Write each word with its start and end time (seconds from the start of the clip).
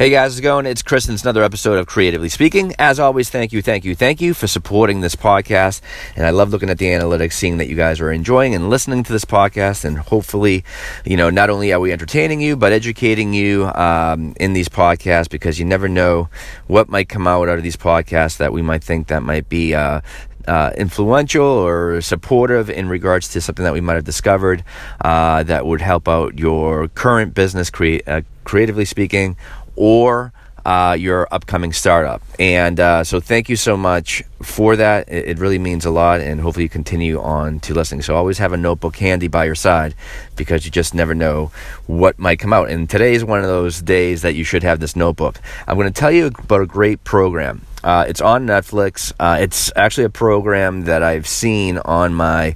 Hey 0.00 0.08
guys, 0.08 0.32
how's 0.32 0.38
it 0.38 0.42
going? 0.42 0.64
It's 0.64 0.80
Chris, 0.80 1.08
and 1.08 1.12
it's 1.12 1.24
another 1.24 1.42
episode 1.42 1.78
of 1.78 1.86
Creatively 1.86 2.30
Speaking. 2.30 2.74
As 2.78 2.98
always, 2.98 3.28
thank 3.28 3.52
you, 3.52 3.60
thank 3.60 3.84
you, 3.84 3.94
thank 3.94 4.22
you 4.22 4.32
for 4.32 4.46
supporting 4.46 5.02
this 5.02 5.14
podcast. 5.14 5.82
And 6.16 6.24
I 6.24 6.30
love 6.30 6.48
looking 6.48 6.70
at 6.70 6.78
the 6.78 6.86
analytics, 6.86 7.34
seeing 7.34 7.58
that 7.58 7.68
you 7.68 7.76
guys 7.76 8.00
are 8.00 8.10
enjoying 8.10 8.54
and 8.54 8.70
listening 8.70 9.02
to 9.02 9.12
this 9.12 9.26
podcast. 9.26 9.84
And 9.84 9.98
hopefully, 9.98 10.64
you 11.04 11.18
know, 11.18 11.28
not 11.28 11.50
only 11.50 11.70
are 11.74 11.80
we 11.80 11.92
entertaining 11.92 12.40
you, 12.40 12.56
but 12.56 12.72
educating 12.72 13.34
you 13.34 13.66
um, 13.74 14.32
in 14.40 14.54
these 14.54 14.70
podcasts 14.70 15.28
because 15.28 15.58
you 15.58 15.66
never 15.66 15.86
know 15.86 16.30
what 16.66 16.88
might 16.88 17.10
come 17.10 17.26
out 17.26 17.50
out 17.50 17.58
of 17.58 17.62
these 17.62 17.76
podcasts 17.76 18.38
that 18.38 18.54
we 18.54 18.62
might 18.62 18.82
think 18.82 19.08
that 19.08 19.22
might 19.22 19.50
be 19.50 19.74
uh, 19.74 20.00
uh, 20.48 20.72
influential 20.78 21.44
or 21.44 22.00
supportive 22.00 22.70
in 22.70 22.88
regards 22.88 23.28
to 23.28 23.40
something 23.42 23.64
that 23.64 23.74
we 23.74 23.82
might 23.82 23.96
have 23.96 24.04
discovered 24.04 24.64
uh, 25.02 25.42
that 25.42 25.66
would 25.66 25.82
help 25.82 26.08
out 26.08 26.38
your 26.38 26.88
current 26.88 27.34
business, 27.34 27.68
crea- 27.68 28.00
uh, 28.06 28.22
creatively 28.44 28.86
speaking, 28.86 29.36
or 29.80 30.30
uh, 30.66 30.94
your 30.98 31.26
upcoming 31.32 31.72
startup. 31.72 32.22
And 32.38 32.78
uh, 32.78 33.02
so, 33.02 33.18
thank 33.18 33.48
you 33.48 33.56
so 33.56 33.78
much 33.78 34.22
for 34.42 34.76
that. 34.76 35.08
It, 35.08 35.30
it, 35.30 35.38
really 35.38 35.58
means 35.58 35.86
a 35.86 35.90
lot, 35.90 36.20
and 36.20 36.38
hopefully, 36.38 36.64
you 36.64 36.68
continue 36.68 37.18
on 37.18 37.60
to 37.60 37.72
listening. 37.72 38.02
So, 38.02 38.14
always 38.14 38.36
have 38.38 38.52
a 38.52 38.58
notebook 38.58 38.96
handy 38.96 39.26
by 39.26 39.46
your 39.46 39.54
side 39.54 39.94
because 40.36 40.66
you 40.66 40.70
just 40.70 40.94
never 40.94 41.14
know 41.14 41.50
what 41.86 42.18
might 42.18 42.40
come 42.40 42.52
out. 42.52 42.68
And 42.68 42.90
today 42.90 43.14
is 43.14 43.24
one 43.24 43.40
of 43.40 43.46
those 43.46 43.80
days 43.80 44.20
that 44.20 44.34
you 44.34 44.44
should 44.44 44.62
have 44.62 44.80
this 44.80 44.94
notebook. 44.94 45.40
I'm 45.66 45.76
going 45.76 45.90
to 45.90 45.98
tell 45.98 46.12
you 46.12 46.26
about 46.26 46.60
a 46.60 46.66
great 46.66 47.04
program. 47.04 47.62
Uh, 47.82 48.04
it's 48.06 48.20
on 48.20 48.46
Netflix. 48.46 49.14
Uh, 49.18 49.38
it's 49.40 49.72
actually 49.74 50.04
a 50.04 50.10
program 50.10 50.82
that 50.82 51.02
I've 51.02 51.26
seen 51.26 51.78
on 51.78 52.12
my 52.12 52.54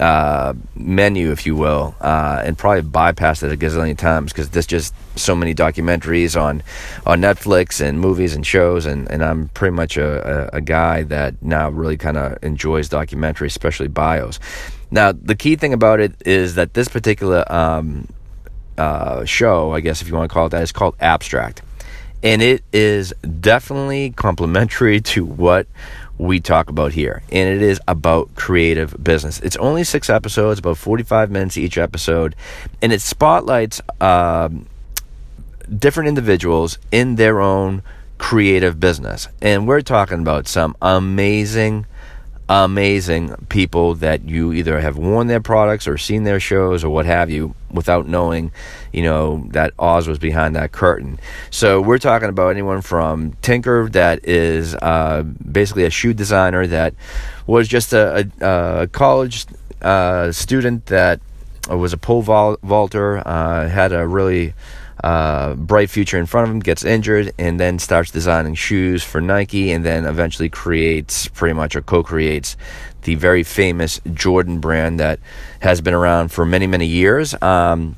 uh, 0.00 0.54
menu, 0.74 1.30
if 1.30 1.46
you 1.46 1.54
will, 1.54 1.94
uh, 2.00 2.42
and 2.44 2.56
probably 2.56 2.82
bypassed 2.82 3.42
it 3.42 3.52
a 3.52 3.56
gazillion 3.56 3.96
times 3.96 4.32
because 4.32 4.50
there's 4.50 4.66
just 4.66 4.94
so 5.16 5.34
many 5.34 5.54
documentaries 5.54 6.40
on 6.40 6.62
on 7.06 7.20
Netflix 7.20 7.80
and 7.80 8.00
movies 8.00 8.34
and 8.34 8.46
shows, 8.46 8.86
and, 8.86 9.10
and 9.10 9.24
I'm 9.24 9.48
pretty 9.48 9.74
much 9.74 9.96
a, 9.96 10.50
a, 10.52 10.58
a 10.58 10.60
guy 10.60 11.02
that 11.04 11.42
now 11.42 11.70
really 11.70 11.96
kind 11.96 12.16
of 12.16 12.42
enjoys 12.42 12.88
documentaries, 12.88 13.46
especially 13.46 13.88
bios. 13.88 14.38
Now, 14.90 15.12
the 15.12 15.34
key 15.34 15.56
thing 15.56 15.72
about 15.72 16.00
it 16.00 16.14
is 16.24 16.54
that 16.54 16.74
this 16.74 16.88
particular 16.88 17.44
um, 17.52 18.08
uh, 18.78 19.24
show, 19.24 19.72
I 19.72 19.80
guess 19.80 20.02
if 20.02 20.08
you 20.08 20.14
want 20.14 20.30
to 20.30 20.32
call 20.32 20.46
it 20.46 20.50
that, 20.50 20.62
is 20.62 20.72
called 20.72 20.96
Abstract. 21.00 21.62
And 22.22 22.42
it 22.42 22.64
is 22.72 23.12
definitely 23.40 24.10
complementary 24.10 25.00
to 25.12 25.24
what 25.24 25.66
we 26.18 26.40
talk 26.40 26.70
about 26.70 26.92
here. 26.92 27.22
And 27.30 27.48
it 27.48 27.62
is 27.62 27.80
about 27.86 28.34
creative 28.34 29.02
business. 29.02 29.40
It's 29.40 29.56
only 29.56 29.84
six 29.84 30.08
episodes, 30.08 30.58
about 30.58 30.78
45 30.78 31.30
minutes 31.30 31.56
each 31.56 31.78
episode. 31.78 32.34
And 32.80 32.92
it 32.92 33.00
spotlights 33.00 33.80
um, 34.00 34.66
different 35.78 36.08
individuals 36.08 36.78
in 36.90 37.16
their 37.16 37.40
own 37.40 37.82
creative 38.18 38.80
business. 38.80 39.28
And 39.42 39.68
we're 39.68 39.82
talking 39.82 40.20
about 40.20 40.48
some 40.48 40.76
amazing 40.80 41.86
amazing 42.48 43.34
people 43.48 43.94
that 43.94 44.28
you 44.28 44.52
either 44.52 44.80
have 44.80 44.96
worn 44.96 45.26
their 45.26 45.40
products 45.40 45.88
or 45.88 45.98
seen 45.98 46.22
their 46.24 46.38
shows 46.38 46.84
or 46.84 46.90
what 46.90 47.04
have 47.04 47.28
you 47.28 47.54
without 47.72 48.06
knowing, 48.06 48.52
you 48.92 49.02
know, 49.02 49.44
that 49.50 49.72
Oz 49.78 50.06
was 50.06 50.18
behind 50.18 50.54
that 50.54 50.70
curtain. 50.70 51.18
So 51.50 51.80
we're 51.80 51.98
talking 51.98 52.28
about 52.28 52.50
anyone 52.50 52.82
from 52.82 53.32
Tinker, 53.42 53.88
that 53.90 54.24
is 54.24 54.74
uh, 54.76 55.22
basically 55.22 55.84
a 55.84 55.90
shoe 55.90 56.14
designer 56.14 56.66
that 56.68 56.94
was 57.46 57.66
just 57.66 57.92
a, 57.92 58.30
a, 58.40 58.82
a 58.82 58.86
college 58.86 59.46
uh, 59.82 60.30
student 60.30 60.86
that 60.86 61.20
was 61.68 61.92
a 61.92 61.96
pole 61.96 62.22
vaulter, 62.22 63.26
uh, 63.26 63.68
had 63.68 63.92
a 63.92 64.06
really 64.06 64.54
uh, 65.04 65.54
bright 65.54 65.90
future 65.90 66.18
in 66.18 66.26
front 66.26 66.48
of 66.48 66.54
him, 66.54 66.60
gets 66.60 66.84
injured, 66.84 67.32
and 67.38 67.60
then 67.60 67.78
starts 67.78 68.10
designing 68.10 68.54
shoes 68.54 69.02
for 69.02 69.20
Nike, 69.20 69.70
and 69.72 69.84
then 69.84 70.04
eventually 70.04 70.48
creates 70.48 71.28
pretty 71.28 71.52
much 71.52 71.76
or 71.76 71.82
co 71.82 72.02
creates 72.02 72.56
the 73.02 73.14
very 73.14 73.42
famous 73.42 74.00
Jordan 74.12 74.58
brand 74.58 74.98
that 75.00 75.20
has 75.60 75.80
been 75.80 75.94
around 75.94 76.28
for 76.28 76.44
many, 76.44 76.66
many 76.66 76.86
years. 76.86 77.40
Um, 77.42 77.96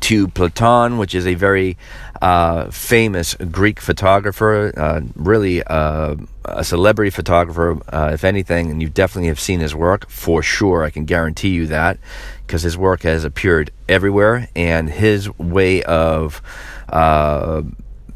to 0.00 0.28
Platon, 0.28 0.98
which 0.98 1.14
is 1.14 1.26
a 1.26 1.34
very 1.34 1.76
uh, 2.20 2.70
famous 2.70 3.34
Greek 3.34 3.80
photographer, 3.80 4.72
uh, 4.76 5.00
really 5.14 5.62
uh, 5.62 6.16
a 6.44 6.64
celebrity 6.64 7.10
photographer, 7.10 7.78
uh, 7.92 8.10
if 8.12 8.24
anything, 8.24 8.70
and 8.70 8.82
you 8.82 8.88
definitely 8.88 9.28
have 9.28 9.40
seen 9.40 9.60
his 9.60 9.74
work 9.74 10.08
for 10.08 10.42
sure. 10.42 10.84
I 10.84 10.90
can 10.90 11.04
guarantee 11.04 11.50
you 11.50 11.66
that 11.66 11.98
because 12.46 12.62
his 12.62 12.76
work 12.76 13.02
has 13.02 13.24
appeared 13.24 13.70
everywhere, 13.88 14.48
and 14.56 14.88
his 14.88 15.30
way 15.38 15.82
of 15.82 16.42
uh, 16.88 17.62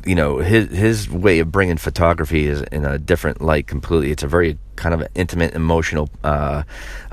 you 0.05 0.15
know 0.15 0.39
his 0.39 0.69
his 0.71 1.11
way 1.11 1.39
of 1.39 1.53
bringing 1.53 1.77
photography 1.77 2.47
is 2.47 2.63
in 2.63 2.85
a 2.85 2.99
different 2.99 3.41
light 3.41 3.67
completely. 3.67 4.11
It's 4.11 4.23
a 4.23 4.29
very 4.29 4.59
kind 4.77 4.95
of 4.95 5.07
intimate, 5.15 5.55
emotional 5.55 6.09
uh, 6.25 6.65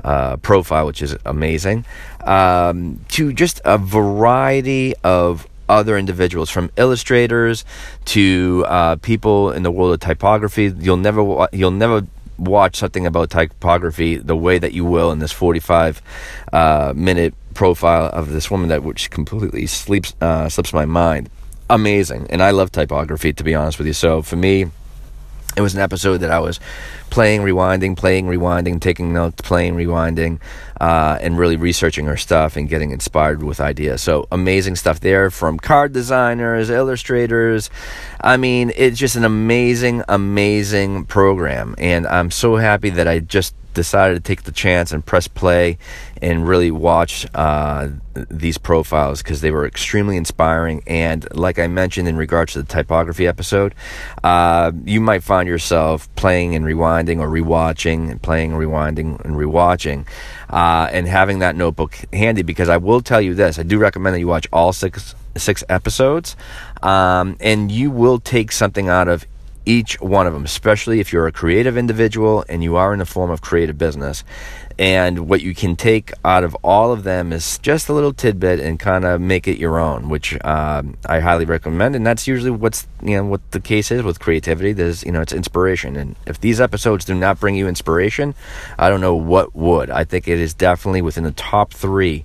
uh, 0.02 0.36
profile, 0.38 0.86
which 0.86 1.02
is 1.02 1.16
amazing. 1.24 1.84
Um, 2.24 3.04
to 3.10 3.32
just 3.32 3.60
a 3.64 3.78
variety 3.78 4.94
of 5.04 5.46
other 5.68 5.96
individuals, 5.96 6.50
from 6.50 6.70
illustrators 6.76 7.64
to 8.06 8.64
uh, 8.66 8.96
people 8.96 9.52
in 9.52 9.62
the 9.62 9.70
world 9.70 9.94
of 9.94 10.00
typography. 10.00 10.72
You'll 10.78 10.96
never 10.96 11.48
you'll 11.52 11.70
never 11.70 12.06
watch 12.38 12.76
something 12.76 13.06
about 13.06 13.30
typography 13.30 14.16
the 14.16 14.36
way 14.36 14.58
that 14.58 14.72
you 14.72 14.84
will 14.84 15.12
in 15.12 15.18
this 15.18 15.30
45 15.30 16.00
uh, 16.52 16.92
minute 16.96 17.34
profile 17.52 18.06
of 18.06 18.32
this 18.32 18.50
woman 18.50 18.70
that 18.70 18.82
which 18.82 19.10
completely 19.10 19.66
sleeps 19.66 20.14
uh, 20.22 20.48
slips 20.48 20.72
my 20.72 20.86
mind 20.86 21.28
amazing. 21.70 22.26
And 22.28 22.42
I 22.42 22.50
love 22.50 22.70
typography, 22.70 23.32
to 23.32 23.44
be 23.44 23.54
honest 23.54 23.78
with 23.78 23.86
you. 23.86 23.94
So 23.94 24.20
for 24.20 24.36
me, 24.36 24.66
it 25.56 25.62
was 25.62 25.74
an 25.74 25.80
episode 25.80 26.18
that 26.18 26.30
I 26.30 26.38
was 26.38 26.60
playing, 27.10 27.40
rewinding, 27.40 27.96
playing, 27.96 28.26
rewinding, 28.26 28.80
taking 28.80 29.12
notes, 29.12 29.40
playing, 29.42 29.74
rewinding, 29.74 30.38
uh, 30.80 31.18
and 31.20 31.36
really 31.36 31.56
researching 31.56 32.06
her 32.06 32.16
stuff 32.16 32.56
and 32.56 32.68
getting 32.68 32.92
inspired 32.92 33.42
with 33.42 33.60
ideas. 33.60 34.00
So 34.00 34.28
amazing 34.30 34.76
stuff 34.76 35.00
there 35.00 35.28
from 35.30 35.58
card 35.58 35.92
designers, 35.92 36.70
illustrators. 36.70 37.68
I 38.20 38.36
mean, 38.36 38.70
it's 38.76 38.98
just 38.98 39.16
an 39.16 39.24
amazing, 39.24 40.04
amazing 40.08 41.06
program. 41.06 41.74
And 41.78 42.06
I'm 42.06 42.30
so 42.30 42.56
happy 42.56 42.90
that 42.90 43.08
I 43.08 43.18
just 43.18 43.54
decided 43.74 44.14
to 44.14 44.20
take 44.20 44.42
the 44.42 44.52
chance 44.52 44.92
and 44.92 45.04
press 45.04 45.28
play 45.28 45.78
and 46.22 46.46
really 46.46 46.70
watch 46.70 47.26
uh, 47.34 47.88
these 48.28 48.58
profiles 48.58 49.22
because 49.22 49.40
they 49.40 49.50
were 49.50 49.66
extremely 49.66 50.16
inspiring. 50.16 50.82
And 50.86 51.26
like 51.34 51.58
I 51.58 51.66
mentioned 51.66 52.08
in 52.08 52.16
regards 52.16 52.52
to 52.52 52.62
the 52.62 52.68
typography 52.68 53.26
episode, 53.26 53.74
uh, 54.22 54.72
you 54.84 55.00
might 55.00 55.22
find 55.22 55.48
yourself 55.48 56.14
playing 56.16 56.54
and 56.54 56.64
rewinding 56.64 57.20
or 57.20 57.28
rewatching 57.28 58.10
and 58.10 58.20
playing 58.20 58.52
and 58.52 58.60
rewinding 58.60 59.24
and 59.24 59.36
rewatching 59.36 60.06
uh, 60.50 60.88
and 60.92 61.06
having 61.06 61.38
that 61.38 61.56
notebook 61.56 61.96
handy 62.12 62.42
because 62.42 62.68
I 62.68 62.76
will 62.76 63.00
tell 63.00 63.20
you 63.20 63.34
this 63.34 63.58
I 63.58 63.62
do 63.62 63.78
recommend 63.78 64.14
that 64.14 64.20
you 64.20 64.26
watch 64.26 64.46
all 64.52 64.72
six 64.72 65.14
six 65.36 65.62
episodes 65.68 66.36
um, 66.82 67.36
and 67.40 67.70
you 67.70 67.90
will 67.90 68.18
take 68.18 68.50
something 68.52 68.88
out 68.88 69.08
of 69.08 69.24
each 69.66 70.00
one 70.00 70.26
of 70.26 70.32
them, 70.32 70.44
especially 70.44 71.00
if 71.00 71.12
you're 71.12 71.26
a 71.26 71.32
creative 71.32 71.76
individual 71.76 72.44
and 72.48 72.62
you 72.62 72.76
are 72.76 72.92
in 72.92 72.98
the 72.98 73.06
form 73.06 73.30
of 73.30 73.40
creative 73.40 73.76
business. 73.76 74.24
And 74.78 75.28
what 75.28 75.42
you 75.42 75.54
can 75.54 75.76
take 75.76 76.10
out 76.24 76.42
of 76.42 76.56
all 76.62 76.90
of 76.90 77.02
them 77.02 77.34
is 77.34 77.58
just 77.58 77.90
a 77.90 77.92
little 77.92 78.14
tidbit 78.14 78.60
and 78.60 78.80
kind 78.80 79.04
of 79.04 79.20
make 79.20 79.46
it 79.46 79.58
your 79.58 79.78
own, 79.78 80.08
which 80.08 80.38
uh, 80.40 80.82
I 81.04 81.20
highly 81.20 81.44
recommend. 81.44 81.94
And 81.94 82.06
that's 82.06 82.26
usually 82.26 82.50
what's 82.50 82.88
you 83.02 83.16
know 83.16 83.24
what 83.24 83.42
the 83.50 83.60
case 83.60 83.90
is 83.90 84.02
with 84.02 84.20
creativity. 84.20 84.72
There's 84.72 85.04
you 85.04 85.12
know 85.12 85.20
it's 85.20 85.34
inspiration, 85.34 85.96
and 85.96 86.16
if 86.26 86.40
these 86.40 86.62
episodes 86.62 87.04
do 87.04 87.14
not 87.14 87.38
bring 87.38 87.56
you 87.56 87.68
inspiration, 87.68 88.34
I 88.78 88.88
don't 88.88 89.02
know 89.02 89.14
what 89.14 89.54
would. 89.54 89.90
I 89.90 90.04
think 90.04 90.26
it 90.26 90.38
is 90.40 90.54
definitely 90.54 91.02
within 91.02 91.24
the 91.24 91.32
top 91.32 91.74
three, 91.74 92.24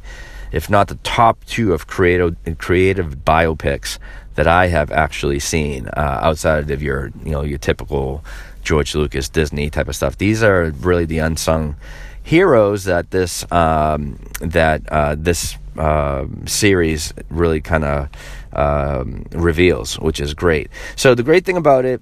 if 0.53 0.69
not 0.69 0.87
the 0.87 0.95
top 1.03 1.43
two 1.43 1.73
of 1.73 1.87
creative 1.87 2.37
creative 2.57 3.25
biopics 3.25 3.99
that 4.35 4.47
I 4.47 4.67
have 4.67 4.91
actually 4.91 5.39
seen 5.39 5.87
uh, 5.87 6.19
outside 6.21 6.69
of 6.71 6.81
your 6.81 7.11
you 7.23 7.31
know 7.31 7.43
your 7.43 7.57
typical 7.57 8.23
George 8.63 8.95
Lucas 8.95 9.29
Disney 9.29 9.69
type 9.69 9.87
of 9.87 9.95
stuff. 9.95 10.17
These 10.17 10.43
are 10.43 10.71
really 10.81 11.05
the 11.05 11.19
unsung 11.19 11.75
heroes 12.23 12.85
that 12.85 13.11
this 13.11 13.49
um, 13.51 14.19
that 14.41 14.81
uh, 14.89 15.15
this 15.17 15.57
uh, 15.77 16.25
series 16.45 17.13
really 17.29 17.61
kind 17.61 17.83
of 17.85 18.09
um, 18.53 19.25
reveals, 19.31 19.99
which 19.99 20.19
is 20.19 20.33
great. 20.33 20.69
So 20.95 21.15
the 21.15 21.23
great 21.23 21.45
thing 21.45 21.57
about 21.57 21.85
it. 21.85 22.01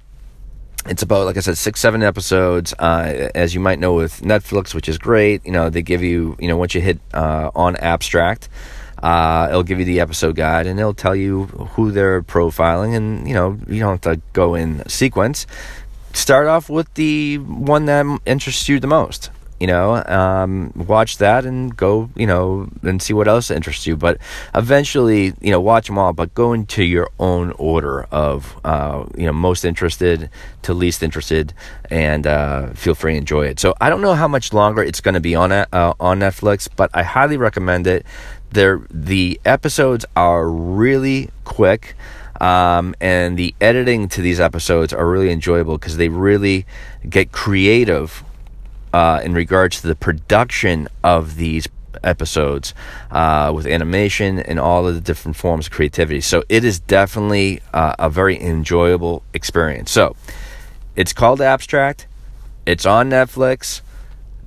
It's 0.86 1.02
about, 1.02 1.26
like 1.26 1.38
I 1.38 1.40
said, 1.40 1.58
six, 1.58 1.80
seven 1.80 2.04
episodes. 2.04 2.74
Uh, 2.78 3.30
as 3.34 3.54
you 3.54 3.62
might 3.62 3.80
know 3.80 3.94
with 3.94 4.20
Netflix, 4.20 4.76
which 4.76 4.90
is 4.90 4.98
great. 4.98 5.46
You 5.46 5.54
know, 5.54 5.70
they 5.70 5.82
give 5.82 6.04
you, 6.04 6.36
you 6.40 6.50
know, 6.50 6.58
once 6.58 6.76
you 6.76 6.82
hit 6.82 7.00
uh, 7.14 7.52
on 7.56 7.78
abstract, 7.78 8.50
uh, 9.04 9.48
it'll 9.50 9.64
give 9.64 9.80
you 9.80 9.86
the 9.86 10.00
episode 10.00 10.38
guide 10.38 10.66
and 10.66 10.80
it'll 10.80 10.94
tell 10.94 11.16
you 11.16 11.44
who 11.76 11.92
they're 11.92 12.24
profiling, 12.24 12.96
and 12.96 13.28
you 13.28 13.34
know 13.34 13.60
you 13.68 13.80
don't 13.80 14.02
have 14.02 14.16
to 14.16 14.22
go 14.32 14.56
in 14.56 14.88
sequence. 14.88 15.46
Start 16.14 16.48
off 16.48 16.70
with 16.70 16.92
the 16.94 17.38
one 17.38 17.86
that 17.86 18.06
interests 18.26 18.70
you 18.70 18.80
the 18.80 18.88
most, 18.88 19.30
you 19.64 19.68
know, 19.68 20.04
um, 20.08 20.74
watch 20.76 21.20
that 21.20 21.46
and 21.46 21.74
go, 21.78 22.10
you 22.18 22.28
know, 22.28 22.68
and 22.82 23.02
see 23.02 23.14
what 23.14 23.30
else 23.30 23.50
interests 23.50 23.88
you. 23.88 23.96
But 23.96 24.18
eventually, 24.54 25.34
you 25.40 25.52
know, 25.52 25.62
watch 25.62 25.88
them 25.88 25.98
all, 25.98 26.12
but 26.12 26.34
go 26.34 26.52
into 26.52 26.84
your 26.84 27.10
own 27.18 27.52
order 27.52 28.04
of, 28.12 28.60
uh, 28.66 29.06
you 29.16 29.26
know, 29.26 29.32
most 29.32 29.64
interested 29.64 30.30
to 30.64 30.74
least 30.74 31.02
interested, 31.02 31.54
and 31.90 32.28
uh, 32.28 32.74
feel 32.74 32.94
free 32.94 33.14
to 33.14 33.18
enjoy 33.18 33.46
it. 33.46 33.58
So 33.58 33.74
I 33.80 33.90
don't 33.90 34.02
know 34.02 34.16
how 34.16 34.28
much 34.28 34.52
longer 34.52 34.84
it's 34.84 35.00
going 35.00 35.14
to 35.14 35.22
be 35.22 35.34
on 35.34 35.54
uh, 35.54 35.94
on 35.98 36.20
Netflix, 36.20 36.68
but 36.76 36.90
I 36.94 37.04
highly 37.04 37.38
recommend 37.38 37.88
it. 37.88 38.06
They're, 38.52 38.82
the 38.92 39.40
episodes 39.46 40.04
are 40.18 40.50
really 40.50 41.30
quick. 41.46 41.96
Um, 42.42 42.96
and 43.00 43.38
the 43.38 43.56
editing 43.62 44.10
to 44.10 44.22
these 44.22 44.42
episodes 44.42 44.92
are 44.92 45.08
really 45.08 45.32
enjoyable 45.32 45.78
because 45.78 45.96
they 45.96 46.10
really 46.10 46.66
get 47.08 47.32
creative 47.32 48.26
uh, 48.94 49.22
in 49.24 49.34
regards 49.34 49.82
to 49.82 49.88
the 49.88 49.96
production 49.96 50.88
of 51.04 51.36
these 51.36 51.68
episodes 52.04 52.74
uh, 53.12 53.52
with 53.54 53.66
animation 53.66 54.40
and 54.40 54.60
all 54.60 54.88
of 54.88 54.96
the 54.96 55.02
different 55.02 55.36
forms 55.36 55.68
of 55.68 55.72
creativity. 55.72 56.22
So 56.22 56.44
it 56.50 56.64
is 56.64 56.80
definitely 56.80 57.62
uh, 57.74 57.96
a 58.00 58.10
very 58.10 58.40
enjoyable 58.42 59.24
experience. 59.34 59.92
So 59.92 60.16
it's 60.96 61.14
called 61.14 61.42
Abstract. 61.42 62.08
It's 62.66 62.86
on 62.86 63.10
Netflix. 63.10 63.82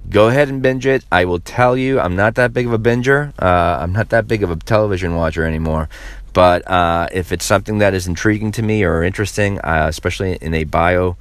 Go 0.08 0.28
ahead 0.28 0.49
and 0.49 0.62
binge 0.62 0.87
it. 0.87 1.04
I 1.10 1.25
will 1.25 1.40
tell 1.40 1.76
you, 1.76 1.99
I'm 1.99 2.14
not 2.14 2.37
that 2.37 2.52
big 2.52 2.66
of 2.66 2.72
a 2.72 2.78
binger. 2.78 3.32
Uh, 3.40 3.78
I'm 3.81 3.92
not 3.92 4.10
that 4.10 4.28
big 4.28 4.42
of 4.42 4.50
a 4.50 4.56
television 4.56 5.16
watcher 5.16 5.44
anymore. 5.44 5.88
But 6.32 6.69
uh, 6.70 7.08
if 7.12 7.32
it's 7.32 7.44
something 7.44 7.78
that 7.78 7.94
is 7.94 8.06
intriguing 8.06 8.52
to 8.52 8.62
me 8.62 8.84
or 8.84 9.02
interesting, 9.02 9.58
uh, 9.60 9.87
especially 9.88 10.34
in 10.37 10.54
a 10.54 10.64
bio 10.64 11.16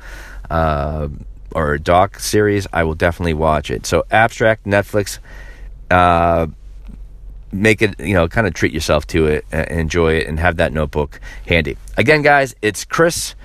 uh, 0.49 1.07
or 1.55 1.77
doc 1.77 2.19
series, 2.19 2.67
I 2.71 2.83
will 2.83 2.93
definitely 2.93 3.33
watch 3.33 3.71
it. 3.71 3.85
So, 3.85 4.03
Abstract, 4.11 4.65
Netflix, 4.65 5.19
uh, 5.89 6.47
make 7.51 7.81
it, 7.81 7.99
you 7.99 8.13
know, 8.13 8.27
kind 8.27 8.45
of 8.45 8.53
treat 8.53 8.73
yourself 8.73 9.07
to 9.07 9.27
it, 9.27 9.45
enjoy 9.51 10.15
it, 10.15 10.27
and 10.27 10.39
have 10.39 10.57
that 10.57 10.73
notebook 10.73 11.19
handy. 11.47 11.77
Again, 11.97 12.21
guys, 12.21 12.53
it's 12.61 12.83
Chris 12.83 13.35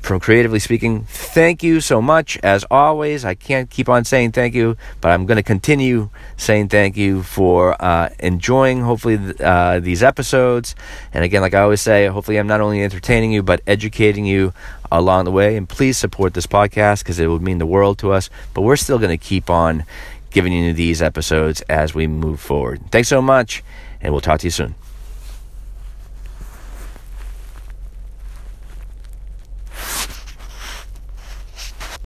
from 0.00 0.20
Creatively 0.20 0.58
Speaking. 0.58 1.04
Thank 1.04 1.62
you 1.62 1.80
so 1.80 2.00
much. 2.00 2.38
As 2.42 2.64
always, 2.70 3.24
I 3.24 3.34
can't 3.34 3.68
keep 3.68 3.88
on 3.88 4.04
saying 4.04 4.32
thank 4.32 4.54
you, 4.54 4.76
but 5.00 5.10
I'm 5.10 5.26
going 5.26 5.36
to 5.36 5.42
continue 5.42 6.10
saying 6.36 6.68
thank 6.68 6.96
you 6.96 7.22
for 7.22 7.76
uh, 7.82 8.10
enjoying, 8.18 8.80
hopefully, 8.80 9.18
uh, 9.40 9.80
these 9.80 10.02
episodes. 10.02 10.74
And 11.12 11.24
again, 11.24 11.42
like 11.42 11.54
I 11.54 11.60
always 11.60 11.80
say, 11.80 12.06
hopefully, 12.06 12.38
I'm 12.38 12.46
not 12.46 12.60
only 12.60 12.82
entertaining 12.82 13.32
you, 13.32 13.42
but 13.42 13.60
educating 13.66 14.24
you 14.24 14.52
along 14.90 15.24
the 15.24 15.32
way. 15.32 15.56
And 15.56 15.68
please 15.68 15.98
support 15.98 16.34
this 16.34 16.46
podcast 16.46 17.00
because 17.00 17.18
it 17.18 17.26
would 17.26 17.42
mean 17.42 17.58
the 17.58 17.66
world 17.66 17.98
to 17.98 18.12
us. 18.12 18.30
But 18.54 18.62
we're 18.62 18.76
still 18.76 18.98
going 18.98 19.16
to 19.16 19.18
keep 19.18 19.50
on 19.50 19.84
giving 20.30 20.52
you 20.52 20.72
these 20.72 21.02
episodes 21.02 21.62
as 21.62 21.94
we 21.94 22.06
move 22.06 22.40
forward. 22.40 22.80
Thanks 22.90 23.08
so 23.08 23.20
much, 23.20 23.62
and 24.00 24.12
we'll 24.12 24.20
talk 24.20 24.40
to 24.40 24.46
you 24.46 24.50
soon. 24.50 24.74